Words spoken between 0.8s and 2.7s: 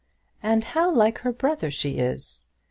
like her brother she is!"